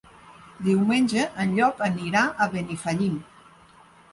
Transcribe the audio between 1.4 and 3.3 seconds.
en Llop anirà a Benifallim.